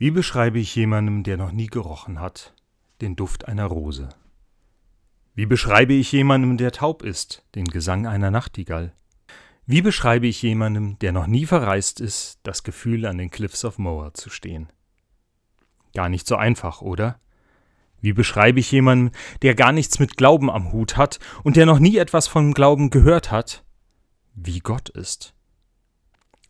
Wie 0.00 0.12
beschreibe 0.12 0.60
ich 0.60 0.76
jemandem, 0.76 1.24
der 1.24 1.36
noch 1.36 1.50
nie 1.50 1.66
gerochen 1.66 2.20
hat, 2.20 2.54
den 3.00 3.16
Duft 3.16 3.48
einer 3.48 3.66
Rose? 3.66 4.10
Wie 5.34 5.44
beschreibe 5.44 5.92
ich 5.92 6.12
jemandem, 6.12 6.56
der 6.56 6.70
taub 6.70 7.02
ist, 7.02 7.44
den 7.56 7.64
Gesang 7.64 8.06
einer 8.06 8.30
Nachtigall? 8.30 8.92
Wie 9.66 9.82
beschreibe 9.82 10.28
ich 10.28 10.40
jemandem, 10.40 11.00
der 11.00 11.10
noch 11.10 11.26
nie 11.26 11.46
verreist 11.46 11.98
ist, 12.00 12.38
das 12.44 12.62
Gefühl, 12.62 13.06
an 13.06 13.18
den 13.18 13.30
Cliffs 13.30 13.64
of 13.64 13.78
Moher 13.78 14.14
zu 14.14 14.30
stehen? 14.30 14.68
Gar 15.92 16.08
nicht 16.10 16.28
so 16.28 16.36
einfach, 16.36 16.80
oder? 16.80 17.18
Wie 18.00 18.12
beschreibe 18.12 18.60
ich 18.60 18.70
jemanden, 18.70 19.10
der 19.42 19.56
gar 19.56 19.72
nichts 19.72 19.98
mit 19.98 20.16
Glauben 20.16 20.48
am 20.48 20.70
Hut 20.70 20.96
hat 20.96 21.18
und 21.42 21.56
der 21.56 21.66
noch 21.66 21.80
nie 21.80 21.96
etwas 21.96 22.28
von 22.28 22.54
Glauben 22.54 22.90
gehört 22.90 23.32
hat? 23.32 23.64
Wie 24.36 24.60
Gott 24.60 24.90
ist. 24.90 25.34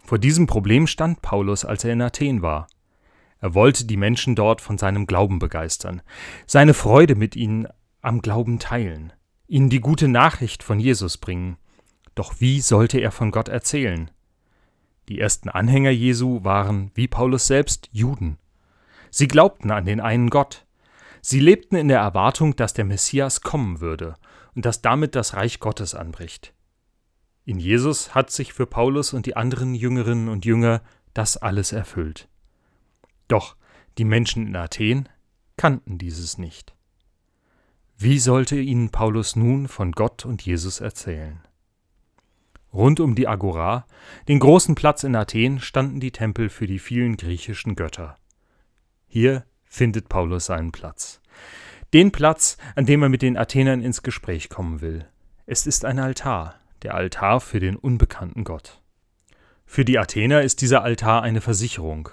Vor 0.05 0.19
diesem 0.19 0.47
Problem 0.47 0.87
stand 0.87 1.23
Paulus, 1.23 1.65
als 1.65 1.85
er 1.85 1.95
in 1.95 2.03
Athen 2.03 2.43
war. 2.43 2.67
Er 3.41 3.55
wollte 3.55 3.85
die 3.85 3.97
Menschen 3.97 4.35
dort 4.35 4.61
von 4.61 4.79
seinem 4.79 5.07
Glauben 5.07 5.39
begeistern, 5.39 6.03
seine 6.47 6.75
Freude 6.75 7.15
mit 7.15 7.37
ihnen 7.37 7.69
am 8.01 8.21
Glauben 8.21 8.59
teilen, 8.59 9.13
ihnen 9.47 9.71
die 9.71 9.81
gute 9.81 10.09
Nachricht 10.09 10.63
von 10.63 10.81
Jesus 10.81 11.19
bringen. 11.19 11.57
Doch 12.15 12.41
wie 12.41 12.61
sollte 12.61 12.99
er 12.99 13.13
von 13.13 13.31
Gott 13.31 13.49
erzählen? 13.49 14.11
Die 15.09 15.21
ersten 15.21 15.49
Anhänger 15.49 15.91
Jesu 15.91 16.45
waren, 16.45 16.91
wie 16.95 17.09
Paulus 17.09 17.47
selbst, 17.47 17.89
Juden. 17.93 18.39
Sie 19.11 19.29
glaubten 19.29 19.71
an 19.71 19.87
den 19.87 20.01
einen 20.01 20.31
Gott. 20.31 20.67
Sie 21.23 21.41
lebten 21.41 21.77
in 21.77 21.89
der 21.89 22.01
Erwartung, 22.01 22.57
dass 22.57 22.75
der 22.75 22.85
Messias 22.85 23.41
kommen 23.41 23.81
würde 23.81 24.15
und 24.55 24.67
dass 24.67 24.83
damit 24.83 25.15
das 25.15 25.35
Reich 25.35 25.61
Gottes 25.61 25.95
anbricht. 25.95 26.53
In 27.45 27.59
Jesus 27.59 28.15
hat 28.15 28.31
sich 28.31 28.53
für 28.53 28.67
Paulus 28.67 29.15
und 29.15 29.25
die 29.25 29.37
anderen 29.37 29.75
Jüngerinnen 29.75 30.29
und 30.29 30.45
Jünger 30.45 30.83
das 31.15 31.39
alles 31.39 31.73
erfüllt. 31.73 32.29
Doch 33.29 33.57
die 33.99 34.05
Menschen 34.05 34.47
in 34.47 34.57
Athen 34.57 35.09
kannten 35.57 35.99
dieses 35.99 36.39
nicht. 36.39 36.75
Wie 37.97 38.19
sollte 38.19 38.59
ihnen 38.59 38.91
Paulus 38.91 39.37
nun 39.37 39.69
von 39.69 39.93
Gott 39.93 40.25
und 40.25 40.43
Jesus 40.43 40.81
erzählen? 40.81 41.41
Rund 42.73 43.01
um 43.01 43.15
die 43.15 43.27
Agora, 43.27 43.87
den 44.29 44.39
großen 44.39 44.75
Platz 44.75 45.03
in 45.03 45.17
Athen, 45.17 45.59
standen 45.59 46.01
die 46.01 46.13
Tempel 46.13 46.49
für 46.49 46.67
die 46.67 46.79
vielen 46.79 47.17
griechischen 47.17 47.75
Götter. 47.75 48.17
Hier 49.07 49.45
findet 49.65 50.09
Paulus 50.09 50.47
seinen 50.47 50.71
Platz. 50.71 51.21
Den 51.95 52.13
Platz, 52.13 52.59
an 52.77 52.87
dem 52.87 53.03
er 53.03 53.09
mit 53.09 53.23
den 53.23 53.39
Athenern 53.39 53.81
ins 53.81 54.03
Gespräch 54.03 54.49
kommen 54.49 54.81
will. 54.81 55.07
Es 55.47 55.67
ist 55.67 55.85
ein 55.85 55.99
Altar, 55.99 56.55
der 56.83 56.95
Altar 56.95 57.41
für 57.41 57.59
den 57.59 57.77
unbekannten 57.77 58.45
Gott. 58.45 58.83
Für 59.65 59.85
die 59.85 59.99
Athener 59.99 60.43
ist 60.43 60.61
dieser 60.61 60.83
Altar 60.83 61.23
eine 61.23 61.41
Versicherung, 61.41 62.11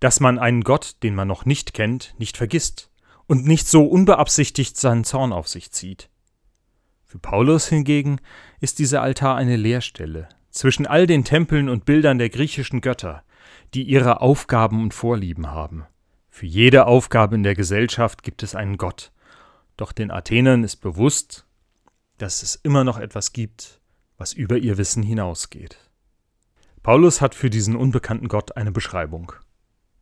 dass 0.00 0.20
man 0.20 0.38
einen 0.38 0.62
Gott, 0.62 0.96
den 1.02 1.14
man 1.14 1.28
noch 1.28 1.44
nicht 1.44 1.74
kennt, 1.74 2.14
nicht 2.18 2.36
vergisst 2.36 2.90
und 3.26 3.46
nicht 3.46 3.68
so 3.68 3.84
unbeabsichtigt 3.86 4.76
seinen 4.76 5.04
Zorn 5.04 5.32
auf 5.32 5.48
sich 5.48 5.70
zieht. 5.70 6.08
Für 7.04 7.18
Paulus 7.18 7.68
hingegen 7.68 8.20
ist 8.60 8.78
dieser 8.78 9.02
Altar 9.02 9.36
eine 9.36 9.56
Leerstelle 9.56 10.28
zwischen 10.50 10.86
all 10.86 11.06
den 11.06 11.24
Tempeln 11.24 11.68
und 11.68 11.84
Bildern 11.84 12.18
der 12.18 12.30
griechischen 12.30 12.80
Götter, 12.80 13.22
die 13.74 13.84
ihre 13.84 14.20
Aufgaben 14.20 14.82
und 14.82 14.94
Vorlieben 14.94 15.50
haben. 15.50 15.84
Für 16.30 16.46
jede 16.46 16.86
Aufgabe 16.86 17.34
in 17.34 17.42
der 17.42 17.54
Gesellschaft 17.54 18.22
gibt 18.22 18.42
es 18.42 18.54
einen 18.54 18.76
Gott, 18.76 19.12
doch 19.76 19.92
den 19.92 20.10
Athenern 20.10 20.64
ist 20.64 20.76
bewusst, 20.76 21.46
dass 22.18 22.42
es 22.42 22.56
immer 22.56 22.84
noch 22.84 22.98
etwas 22.98 23.32
gibt, 23.32 23.80
was 24.16 24.32
über 24.32 24.56
ihr 24.56 24.78
Wissen 24.78 25.02
hinausgeht. 25.02 25.78
Paulus 26.82 27.20
hat 27.20 27.34
für 27.34 27.50
diesen 27.50 27.76
unbekannten 27.76 28.28
Gott 28.28 28.56
eine 28.56 28.72
Beschreibung. 28.72 29.32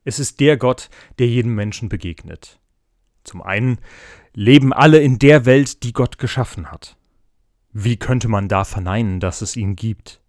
Es 0.07 0.21
ist 0.21 0.39
der 0.39 0.57
Gott, 0.57 0.89
der 1.19 1.27
jedem 1.27 1.57
Menschen 1.57 1.89
begegnet. 1.89 2.61
Zum 3.25 3.43
einen 3.43 3.79
leben 4.35 4.73
alle 4.73 5.01
in 5.01 5.19
der 5.19 5.47
Welt, 5.47 5.83
die 5.83 5.93
Gott 5.93 6.19
geschaffen 6.19 6.71
hat. 6.71 6.97
Wie 7.73 7.97
könnte 7.97 8.29
man 8.29 8.47
da 8.47 8.63
verneinen, 8.63 9.19
dass 9.19 9.43
es 9.43 9.57
ihn 9.57 9.75
gibt? 9.75 10.21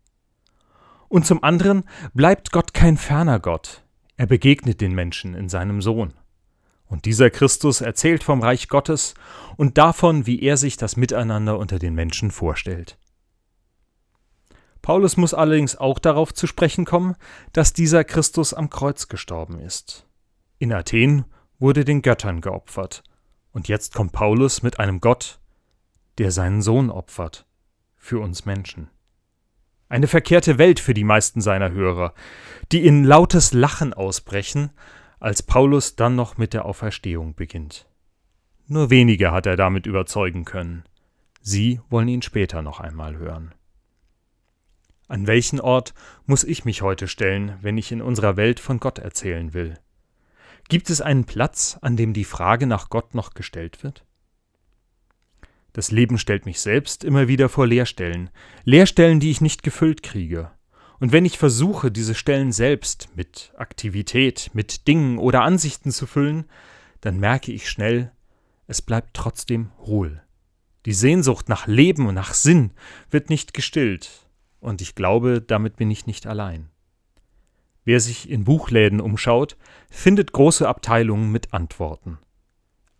Und 1.09 1.27
zum 1.27 1.43
anderen 1.43 1.83
bleibt 2.15 2.51
Gott 2.51 2.73
kein 2.73 2.97
ferner 2.97 3.39
Gott. 3.39 3.83
Er 4.15 4.25
begegnet 4.25 4.81
den 4.81 4.95
Menschen 4.95 5.35
in 5.35 5.47
seinem 5.47 5.83
Sohn. 5.83 6.15
Und 6.87 7.05
dieser 7.05 7.29
Christus 7.29 7.79
erzählt 7.81 8.23
vom 8.23 8.41
Reich 8.41 8.69
Gottes 8.69 9.13
und 9.57 9.77
davon, 9.77 10.25
wie 10.25 10.41
er 10.41 10.57
sich 10.57 10.77
das 10.77 10.97
Miteinander 10.97 11.59
unter 11.59 11.77
den 11.77 11.93
Menschen 11.93 12.31
vorstellt. 12.31 12.97
Paulus 14.87 15.17
muss 15.17 15.33
allerdings 15.33 15.75
auch 15.75 15.99
darauf 15.99 16.33
zu 16.33 16.47
sprechen 16.47 16.85
kommen, 16.85 17.17
dass 17.51 17.73
dieser 17.73 18.05
Christus 18.05 18.53
am 18.53 18.69
Kreuz 18.69 19.09
gestorben 19.09 19.59
ist. 19.59 20.07
In 20.59 20.71
Athen 20.71 21.25
wurde 21.59 21.83
den 21.83 22.01
Göttern 22.01 22.39
geopfert, 22.39 23.03
und 23.51 23.67
jetzt 23.67 23.93
kommt 23.93 24.13
Paulus 24.13 24.63
mit 24.63 24.79
einem 24.79 25.01
Gott, 25.01 25.41
der 26.19 26.31
seinen 26.31 26.61
Sohn 26.61 26.89
opfert, 26.89 27.45
für 27.97 28.19
uns 28.19 28.45
Menschen. 28.45 28.89
Eine 29.89 30.07
verkehrte 30.07 30.57
Welt 30.57 30.79
für 30.79 30.93
die 30.93 31.03
meisten 31.03 31.41
seiner 31.41 31.71
Hörer, 31.71 32.13
die 32.71 32.85
in 32.85 33.03
lautes 33.03 33.51
Lachen 33.51 33.93
ausbrechen, 33.93 34.71
als 35.19 35.43
Paulus 35.43 35.97
dann 35.97 36.15
noch 36.15 36.37
mit 36.37 36.53
der 36.53 36.63
Auferstehung 36.63 37.35
beginnt. 37.35 37.89
Nur 38.67 38.89
wenige 38.89 39.33
hat 39.33 39.47
er 39.47 39.57
damit 39.57 39.85
überzeugen 39.85 40.45
können. 40.45 40.85
Sie 41.41 41.81
wollen 41.89 42.07
ihn 42.07 42.21
später 42.21 42.61
noch 42.61 42.79
einmal 42.79 43.17
hören. 43.17 43.53
An 45.07 45.25
welchen 45.25 45.61
Ort 45.61 45.93
muss 46.25 46.43
ich 46.43 46.65
mich 46.65 46.81
heute 46.81 47.07
stellen, 47.07 47.57
wenn 47.61 47.77
ich 47.77 47.91
in 47.91 48.01
unserer 48.01 48.35
Welt 48.35 48.59
von 48.59 48.79
Gott 48.79 48.99
erzählen 48.99 49.53
will? 49.53 49.79
Gibt 50.67 50.89
es 50.89 50.99
einen 50.99 51.23
Platz, 51.23 51.77
an 51.81 51.95
dem 51.95 52.13
die 52.13 52.25
Frage 52.25 52.67
nach 52.67 52.89
Gott 52.89 53.15
noch 53.15 53.33
gestellt 53.33 53.83
wird? 53.83 54.03
Das 55.71 55.91
Leben 55.91 56.17
stellt 56.17 56.45
mich 56.45 56.59
selbst 56.59 57.05
immer 57.05 57.29
wieder 57.29 57.47
vor 57.47 57.67
Leerstellen, 57.67 58.29
Leerstellen, 58.65 59.21
die 59.21 59.31
ich 59.31 59.39
nicht 59.39 59.63
gefüllt 59.63 60.03
kriege. 60.03 60.51
Und 60.99 61.11
wenn 61.11 61.23
ich 61.23 61.37
versuche, 61.37 61.91
diese 61.91 62.15
Stellen 62.15 62.51
selbst 62.51 63.09
mit 63.15 63.53
Aktivität, 63.55 64.49
mit 64.53 64.87
Dingen 64.87 65.19
oder 65.19 65.43
Ansichten 65.43 65.91
zu 65.91 66.07
füllen, 66.07 66.45
dann 66.99 67.19
merke 67.19 67.51
ich 67.53 67.69
schnell, 67.69 68.11
es 68.65 68.81
bleibt 68.81 69.13
trotzdem 69.13 69.71
hohl. 69.79 70.21
Die 70.85 70.93
Sehnsucht 70.93 71.47
nach 71.47 71.67
Leben 71.67 72.07
und 72.07 72.15
nach 72.15 72.33
Sinn 72.33 72.71
wird 73.09 73.29
nicht 73.29 73.53
gestillt, 73.53 74.26
und 74.59 74.81
ich 74.81 74.95
glaube, 74.95 75.41
damit 75.41 75.75
bin 75.75 75.91
ich 75.91 76.05
nicht 76.05 76.27
allein. 76.27 76.69
Wer 77.83 77.99
sich 77.99 78.29
in 78.29 78.43
Buchläden 78.43 78.99
umschaut, 78.99 79.55
findet 79.89 80.33
große 80.33 80.67
Abteilungen 80.67 81.31
mit 81.31 81.53
Antworten. 81.53 82.17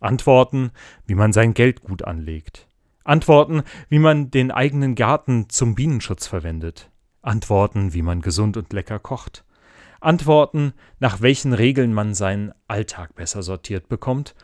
Antworten, 0.00 0.70
wie 1.06 1.14
man 1.14 1.32
sein 1.32 1.54
Geld 1.54 1.82
gut 1.82 2.04
anlegt. 2.04 2.68
Antworten, 3.04 3.62
wie 3.88 3.98
man 3.98 4.30
den 4.30 4.50
eigenen 4.50 4.94
Garten 4.94 5.48
zum 5.48 5.74
Bienenschutz 5.74 6.26
verwendet. 6.26 6.90
Antworten, 7.22 7.92
wie 7.92 8.02
man 8.02 8.22
gesund 8.22 8.56
und 8.56 8.72
lecker 8.72 8.98
kocht. 8.98 9.44
Antworten, 10.00 10.72
nach 11.00 11.20
welchen 11.20 11.52
Regeln 11.52 11.92
man 11.92 12.14
seinen 12.14 12.52
Alltag 12.68 13.14
besser 13.14 13.42
sortiert 13.42 13.88
bekommt 13.88 14.34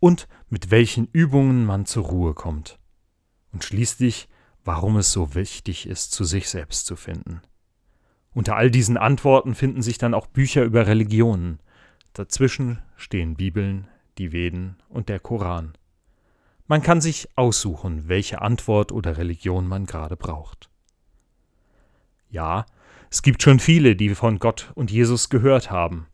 und 0.00 0.28
mit 0.48 0.70
welchen 0.70 1.06
Übungen 1.12 1.64
man 1.64 1.86
zur 1.86 2.04
Ruhe 2.04 2.34
kommt. 2.34 2.78
Und 3.52 3.64
schließlich, 3.64 4.28
warum 4.66 4.96
es 4.96 5.12
so 5.12 5.34
wichtig 5.34 5.88
ist, 5.88 6.12
zu 6.12 6.24
sich 6.24 6.48
selbst 6.48 6.86
zu 6.86 6.96
finden. 6.96 7.40
Unter 8.34 8.56
all 8.56 8.70
diesen 8.70 8.96
Antworten 8.96 9.54
finden 9.54 9.80
sich 9.80 9.96
dann 9.96 10.12
auch 10.12 10.26
Bücher 10.26 10.62
über 10.64 10.86
Religionen. 10.86 11.60
Dazwischen 12.12 12.80
stehen 12.96 13.36
Bibeln, 13.36 13.88
die 14.18 14.32
Veden 14.32 14.76
und 14.88 15.08
der 15.08 15.20
Koran. 15.20 15.78
Man 16.66 16.82
kann 16.82 17.00
sich 17.00 17.28
aussuchen, 17.36 18.08
welche 18.08 18.42
Antwort 18.42 18.90
oder 18.90 19.16
Religion 19.16 19.68
man 19.68 19.86
gerade 19.86 20.16
braucht. 20.16 20.68
Ja, 22.28 22.66
es 23.08 23.22
gibt 23.22 23.42
schon 23.42 23.60
viele, 23.60 23.94
die 23.94 24.14
von 24.14 24.40
Gott 24.40 24.72
und 24.74 24.90
Jesus 24.90 25.30
gehört 25.30 25.70
haben. 25.70 26.08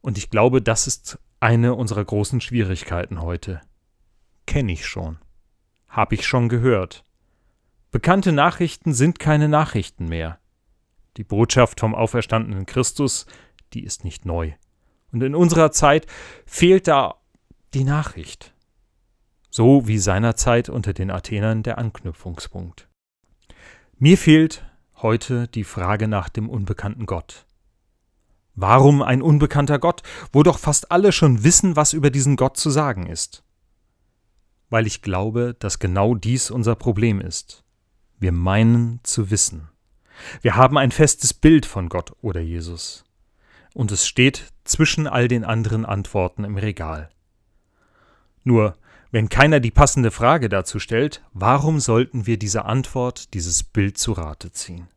Und 0.00 0.16
ich 0.16 0.30
glaube, 0.30 0.62
das 0.62 0.86
ist 0.86 1.18
eine 1.40 1.74
unserer 1.74 2.04
großen 2.04 2.40
Schwierigkeiten 2.40 3.20
heute. 3.20 3.60
Kenne 4.46 4.72
ich 4.72 4.86
schon. 4.86 5.18
Hab 5.88 6.12
ich 6.12 6.24
schon 6.24 6.48
gehört. 6.48 7.04
Bekannte 7.94 8.32
Nachrichten 8.32 8.92
sind 8.92 9.20
keine 9.20 9.48
Nachrichten 9.48 10.08
mehr. 10.08 10.40
Die 11.16 11.22
Botschaft 11.22 11.78
vom 11.78 11.94
auferstandenen 11.94 12.66
Christus, 12.66 13.24
die 13.72 13.84
ist 13.84 14.02
nicht 14.02 14.24
neu. 14.24 14.50
Und 15.12 15.22
in 15.22 15.36
unserer 15.36 15.70
Zeit 15.70 16.08
fehlt 16.44 16.88
da 16.88 17.20
die 17.72 17.84
Nachricht. 17.84 18.52
So 19.48 19.86
wie 19.86 19.98
seinerzeit 19.98 20.68
unter 20.68 20.92
den 20.92 21.12
Athenern 21.12 21.62
der 21.62 21.78
Anknüpfungspunkt. 21.78 22.88
Mir 23.96 24.18
fehlt 24.18 24.66
heute 24.96 25.46
die 25.46 25.62
Frage 25.62 26.08
nach 26.08 26.28
dem 26.28 26.50
unbekannten 26.50 27.06
Gott. 27.06 27.46
Warum 28.56 29.02
ein 29.02 29.22
unbekannter 29.22 29.78
Gott, 29.78 30.02
wo 30.32 30.42
doch 30.42 30.58
fast 30.58 30.90
alle 30.90 31.12
schon 31.12 31.44
wissen, 31.44 31.76
was 31.76 31.92
über 31.92 32.10
diesen 32.10 32.34
Gott 32.34 32.56
zu 32.56 32.70
sagen 32.70 33.06
ist? 33.06 33.44
Weil 34.68 34.88
ich 34.88 35.00
glaube, 35.00 35.54
dass 35.56 35.78
genau 35.78 36.16
dies 36.16 36.50
unser 36.50 36.74
Problem 36.74 37.20
ist. 37.20 37.63
Wir 38.24 38.32
meinen 38.32 39.00
zu 39.02 39.30
wissen. 39.30 39.68
Wir 40.40 40.56
haben 40.56 40.78
ein 40.78 40.92
festes 40.92 41.34
Bild 41.34 41.66
von 41.66 41.90
Gott 41.90 42.16
oder 42.22 42.40
Jesus. 42.40 43.04
und 43.74 43.92
es 43.92 44.06
steht 44.06 44.54
zwischen 44.64 45.06
all 45.06 45.28
den 45.28 45.44
anderen 45.44 45.84
Antworten 45.84 46.44
im 46.44 46.56
Regal. 46.56 47.10
Nur, 48.42 48.78
wenn 49.10 49.28
keiner 49.28 49.60
die 49.60 49.70
passende 49.70 50.10
Frage 50.10 50.48
dazu 50.48 50.78
stellt, 50.78 51.22
warum 51.34 51.80
sollten 51.80 52.26
wir 52.26 52.38
dieser 52.38 52.64
Antwort, 52.64 53.34
dieses 53.34 53.62
Bild 53.62 53.98
zu 53.98 54.12
Rate 54.12 54.52
ziehen? 54.52 54.88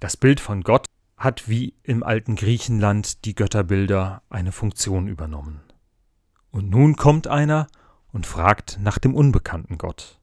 Das 0.00 0.16
Bild 0.16 0.40
von 0.40 0.62
Gott 0.62 0.86
hat 1.18 1.50
wie 1.50 1.74
im 1.82 2.02
alten 2.02 2.34
Griechenland 2.34 3.26
die 3.26 3.34
Götterbilder 3.34 4.22
eine 4.30 4.52
Funktion 4.52 5.06
übernommen. 5.06 5.60
Und 6.50 6.70
nun 6.70 6.96
kommt 6.96 7.26
einer 7.26 7.66
und 8.10 8.26
fragt 8.26 8.78
nach 8.80 8.98
dem 8.98 9.14
unbekannten 9.14 9.76
Gott. 9.76 10.17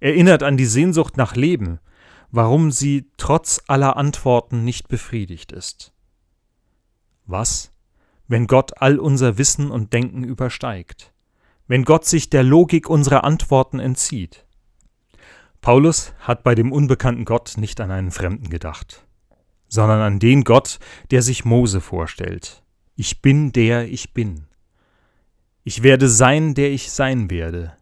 Erinnert 0.00 0.42
an 0.42 0.56
die 0.56 0.66
Sehnsucht 0.66 1.16
nach 1.16 1.36
Leben, 1.36 1.78
warum 2.30 2.70
sie 2.70 3.10
trotz 3.16 3.60
aller 3.66 3.96
Antworten 3.96 4.64
nicht 4.64 4.88
befriedigt 4.88 5.52
ist. 5.52 5.92
Was, 7.26 7.72
wenn 8.26 8.46
Gott 8.46 8.80
all 8.80 8.98
unser 8.98 9.38
Wissen 9.38 9.70
und 9.70 9.92
Denken 9.92 10.24
übersteigt? 10.24 11.12
Wenn 11.66 11.84
Gott 11.84 12.04
sich 12.04 12.30
der 12.30 12.42
Logik 12.42 12.88
unserer 12.88 13.24
Antworten 13.24 13.78
entzieht? 13.78 14.46
Paulus 15.60 16.14
hat 16.20 16.42
bei 16.42 16.54
dem 16.54 16.72
unbekannten 16.72 17.24
Gott 17.24 17.54
nicht 17.56 17.80
an 17.80 17.90
einen 17.90 18.10
Fremden 18.10 18.48
gedacht, 18.48 19.06
sondern 19.68 20.00
an 20.00 20.18
den 20.18 20.44
Gott, 20.44 20.78
der 21.10 21.22
sich 21.22 21.44
Mose 21.44 21.80
vorstellt. 21.80 22.62
Ich 22.96 23.20
bin 23.20 23.52
der 23.52 23.88
ich 23.88 24.14
bin. 24.14 24.46
Ich 25.62 25.82
werde 25.82 26.08
sein, 26.08 26.54
der 26.54 26.70
ich 26.70 26.90
sein 26.90 27.30
werde. 27.30 27.76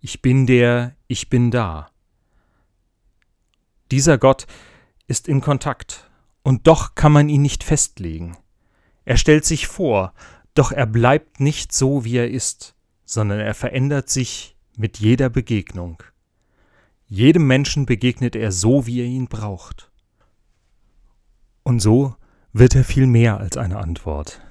Ich 0.00 0.22
bin 0.22 0.46
der 0.46 0.96
ich 1.08 1.30
bin 1.30 1.50
da. 1.50 1.90
Dieser 3.90 4.18
Gott 4.18 4.46
ist 5.06 5.26
in 5.26 5.40
Kontakt, 5.40 6.10
und 6.42 6.66
doch 6.66 6.94
kann 6.94 7.12
man 7.12 7.30
ihn 7.30 7.42
nicht 7.42 7.64
festlegen. 7.64 8.36
Er 9.06 9.16
stellt 9.16 9.46
sich 9.46 9.66
vor, 9.66 10.12
doch 10.52 10.70
er 10.70 10.86
bleibt 10.86 11.40
nicht 11.40 11.72
so, 11.72 12.04
wie 12.04 12.16
er 12.16 12.30
ist, 12.30 12.74
sondern 13.06 13.40
er 13.40 13.54
verändert 13.54 14.10
sich 14.10 14.56
mit 14.76 14.98
jeder 14.98 15.30
Begegnung. 15.30 16.02
Jedem 17.06 17.46
Menschen 17.46 17.86
begegnet 17.86 18.36
er 18.36 18.52
so, 18.52 18.86
wie 18.86 19.00
er 19.00 19.06
ihn 19.06 19.28
braucht. 19.28 19.90
Und 21.62 21.80
so 21.80 22.14
wird 22.52 22.74
er 22.74 22.84
viel 22.84 23.06
mehr 23.06 23.38
als 23.38 23.56
eine 23.56 23.78
Antwort. 23.78 24.42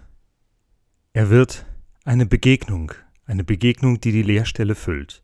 Er 1.14 1.30
wird 1.30 1.68
eine 2.04 2.26
Begegnung, 2.26 2.94
eine 3.26 3.44
Begegnung, 3.44 4.02
die 4.02 4.12
die 4.12 4.24
Leerstelle 4.24 4.74
füllt. 4.74 5.24